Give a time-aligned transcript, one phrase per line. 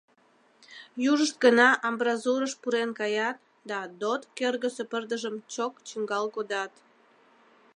[1.11, 3.37] Южышт гына амбразурыш пурен каят
[3.69, 6.73] да ДОТ кӧргысӧ пырдыжым чок чӱҥгал кодат.